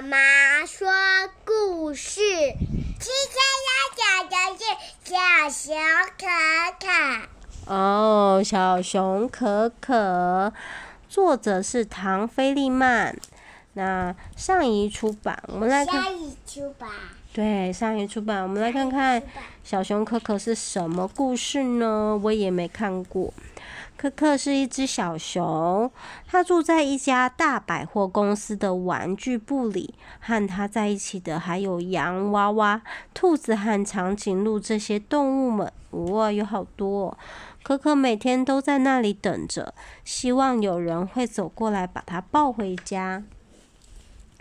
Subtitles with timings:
[0.00, 0.16] 妈妈
[0.64, 0.88] 说
[1.44, 2.22] 故事。
[2.22, 3.36] 今天
[3.68, 4.64] 要讲的是
[5.04, 5.14] 小
[5.50, 5.76] 熊
[6.16, 6.24] 可
[6.80, 7.70] 可。
[7.70, 10.54] 哦，小熊可可，
[11.06, 13.14] 作者是唐菲利曼。
[13.74, 16.02] 那上一出版，我们来看。
[16.02, 16.88] 上谊出版。
[17.34, 19.22] 对，上一出版，我们来看看
[19.62, 22.18] 小熊可可是什么故事呢？
[22.22, 23.34] 我也没看过。
[24.00, 25.92] 可可是一只小熊，
[26.26, 29.94] 它住在一家大百货公司的玩具部里。
[30.18, 32.80] 和它在一起的还有洋娃娃、
[33.12, 35.70] 兔子和长颈鹿这些动物们。
[35.90, 37.08] 哇，有好多！
[37.08, 37.18] 哦
[37.62, 43.22] 可可每天都在那里等着，希望有人会走过来把它抱回家。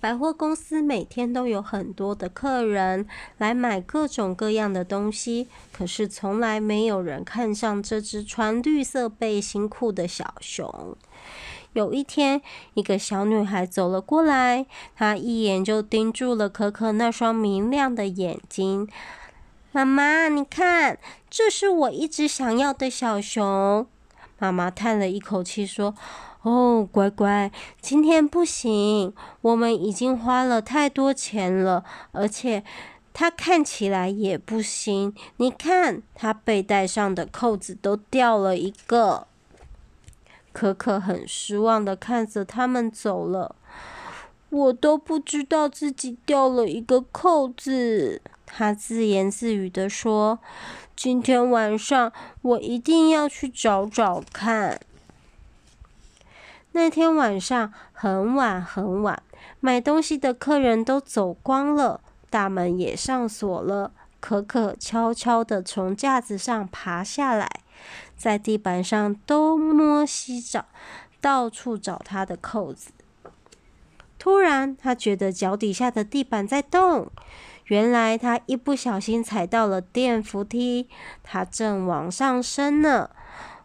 [0.00, 10.96] 百货公司每天都有很多的客人来买各种各样的东西，可是从来没有人看上这只穿绿色背心裤的小熊。
[11.74, 12.40] 有一天，
[12.72, 14.64] 一个小女孩走了过来，
[14.96, 18.88] 她一眼就盯住了可可那双明亮的眼睛。
[19.70, 23.86] 妈妈，你看，这是我一直想要的小熊。
[24.38, 25.94] 妈妈叹了一口气说。
[26.42, 27.52] 哦，乖乖，
[27.82, 32.64] 今天不行，我们已经花了太多钱了，而且
[33.12, 35.14] 他看起来也不行。
[35.36, 39.26] 你看，他背带上的扣子都掉了一个。
[40.52, 43.54] 可可很失望的看着他们走了，
[44.48, 48.22] 我都不知道自己掉了一个扣子。
[48.46, 50.40] 他自言自语的说
[50.96, 54.80] ：“今天晚上我一定要去找找看。”
[56.72, 59.22] 那天晚上很晚很晚，
[59.60, 63.92] 买东西的客人都走光了，大门也上锁了。
[64.20, 67.48] 可可悄悄地从架子上爬下来，
[68.14, 70.66] 在地板上东摸西找，
[71.22, 72.90] 到处找他的扣子。
[74.18, 77.10] 突然，他觉得脚底下的地板在动，
[77.64, 80.90] 原来他一不小心踩到了电扶梯，
[81.22, 83.08] 他正往上升呢。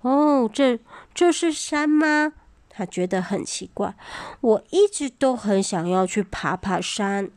[0.00, 0.80] 哦，这
[1.14, 2.32] 这是山吗？
[2.80, 3.94] 他觉得很奇怪，
[4.40, 7.28] 我一直都很想要去爬爬山。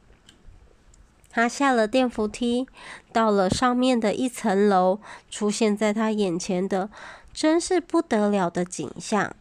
[1.29, 2.65] 他下了电扶梯，
[3.11, 4.99] 到了上面的一层楼，
[5.29, 6.89] 出现在他眼前的
[7.33, 9.35] 真是不得了的景象：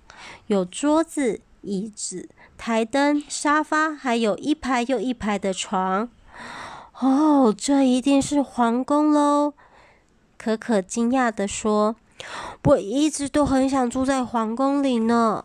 [0.49, 6.09] 有桌子、椅子、台灯、沙发，还有一排又一排的床。
[6.99, 9.55] 哦，这一定是皇宫喽！
[10.37, 11.95] 可可惊讶地说
[12.65, 15.45] ：“我一直都很想住在皇宫里呢。”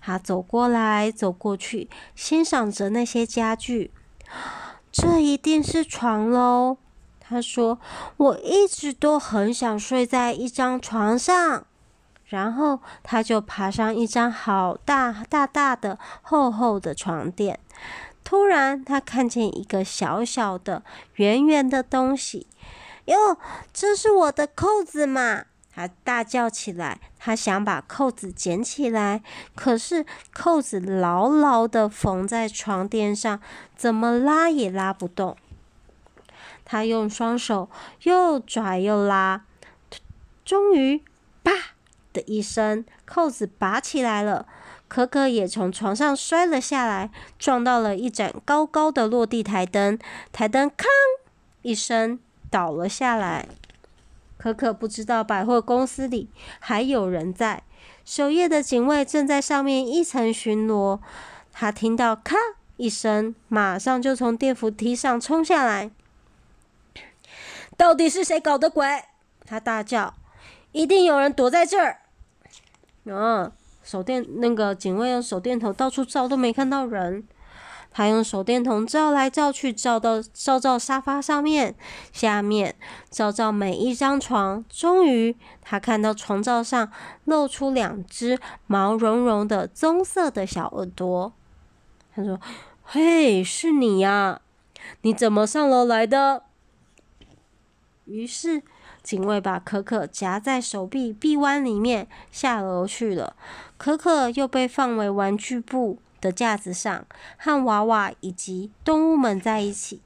[0.00, 3.92] 他走过来，走过去，欣赏着那些家具。
[4.90, 6.78] 这一定是床喽，
[7.20, 7.78] 他说
[8.16, 11.66] ：“我一直都很想睡在一张床上。”
[12.26, 17.58] 然后他就爬上一张好大大大的、厚厚的床垫。
[18.22, 20.82] 突然，他看见一个小小的、
[21.14, 22.46] 圆圆的东西。
[23.06, 23.38] 哟，
[23.72, 25.44] 这是我的扣子嘛！
[25.78, 29.22] 他大叫起来，他想把扣子捡起来，
[29.54, 33.40] 可是扣子牢牢地缝在床垫上，
[33.76, 35.36] 怎么拉也拉不动。
[36.64, 37.70] 他用双手
[38.02, 39.44] 又拽又拉，
[40.44, 41.00] 终于
[41.44, 41.52] “啪”
[42.12, 44.48] 的一声，扣子拔起来了。
[44.88, 49.96] 可可也从床上摔了下来，撞到了一盏高高的落地台灯，
[50.32, 50.86] 台灯“吭”
[51.62, 52.18] 一声
[52.50, 53.46] 倒了下来。
[54.38, 57.64] 可可不知道百货公司里还有人在，
[58.04, 61.00] 守夜的警卫正在上面一层巡逻。
[61.52, 62.36] 他听到“咔”
[62.78, 65.90] 一声，马上就从电扶梯上冲下来。
[67.76, 68.86] 到底是谁搞的鬼？
[69.44, 70.14] 他大叫
[70.72, 71.98] ：“一定有人躲在这儿！”
[73.04, 73.50] 嗯，
[73.82, 77.26] 手电那个警卫用手电筒到处照，都没看到人。
[77.90, 81.74] 他用手电筒照来照去，照到照照沙发上面、
[82.12, 82.76] 下面，
[83.10, 84.64] 照照每一张床。
[84.68, 86.90] 终于，他看到床罩上
[87.24, 91.32] 露出两只毛茸茸的棕色的小耳朵。
[92.14, 92.38] 他说
[92.84, 94.40] ：“嘿，是你呀？
[95.02, 96.44] 你怎么上楼来的？”
[98.06, 98.62] 于是，
[99.02, 103.34] 警卫把可可夹在手臂臂弯里面下楼去了。
[103.76, 107.04] 可可又被放回玩具部的架子上，
[107.36, 110.02] 和娃娃以及动物们在一起。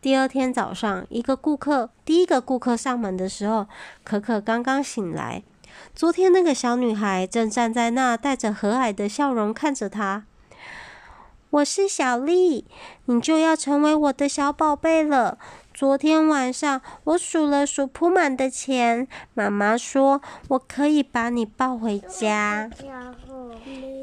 [0.00, 3.66] 第二天早上，一个顾客，第一个顾客上门的时候，
[4.02, 5.42] 可可刚刚醒来。
[5.94, 10.24] 昨天那个小女孩正站在那，带着和蔼的笑容看着她。
[11.50, 12.66] 我是小丽，
[13.04, 15.38] 你就要成为我的小宝贝了。
[15.74, 22.70] 昨天晚上我数了数铺满的钱，妈妈说我可以把你抱回家。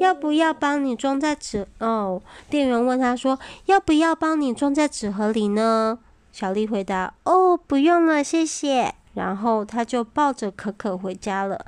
[0.00, 1.66] 要不要帮你装在纸？
[1.78, 5.98] 哦，店员问他说：“要不要帮你装在纸盒里呢？”
[6.32, 11.66] 小丽回答：“哦，不用了，谢谢。”然后他就抱着可可回家了。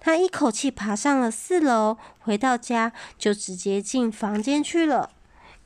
[0.00, 5.10] 他一口气爬上了四楼，回到家就直接进房间去了。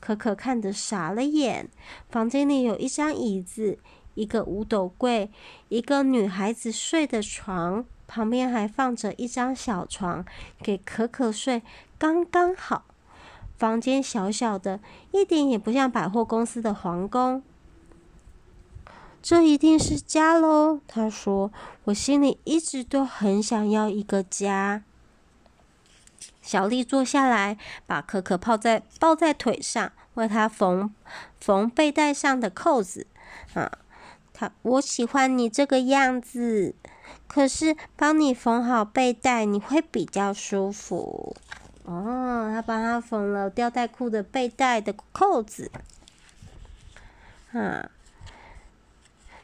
[0.01, 1.69] 可可看得傻了眼。
[2.09, 3.79] 房间里有一张椅子，
[4.15, 5.31] 一个五斗柜，
[5.69, 10.25] 一个女孩子睡的床，旁边还放着一张小床，
[10.61, 11.61] 给可可睡，
[11.97, 12.85] 刚刚好。
[13.57, 14.79] 房间小小的，
[15.11, 17.41] 一点也不像百货公司的皇宫。
[19.21, 21.49] 这一定是家喽，他说
[21.85, 24.83] ：“我心里一直都很想要一个家。”
[26.41, 30.93] 小丽坐下来，把可可抱在抱在腿上，为他缝
[31.39, 33.07] 缝背带上的扣子。
[33.53, 33.71] 啊，
[34.33, 36.75] 他我喜欢你这个样子，
[37.27, 41.35] 可是帮你缝好背带，你会比较舒服。
[41.85, 45.71] 哦，他帮他缝了吊带裤的背带的扣子。
[47.51, 47.89] 啊。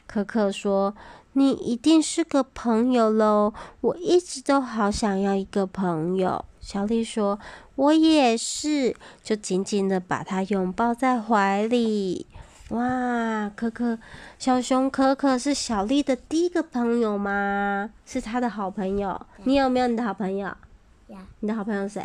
[0.06, 0.96] 可可说
[1.34, 7.38] ：“你一定是个朋友喽，我一直都好想要一个朋友。”小丽说
[7.76, 12.26] ：“我也是。”就紧紧的把他拥抱在怀里。
[12.70, 13.98] 哇，可可，
[14.38, 17.90] 小熊可可是小丽的第一个朋友吗？
[18.06, 19.20] 是他的好朋友。
[19.44, 20.48] 你有没有你的好朋友？
[21.40, 22.04] 你的好朋友谁？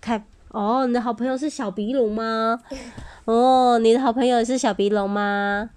[0.00, 0.24] 凯。
[0.50, 2.60] 哦，你的好朋友是小鼻龙吗？
[3.26, 5.70] 哦，你的好朋友是小鼻龙吗？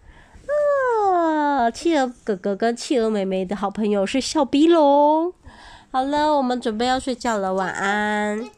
[1.14, 5.34] 啊企鹅哥哥跟企鹅妹妹的好朋友是小鼻龙。
[5.92, 8.52] 好了，我们准备要睡觉了，晚安。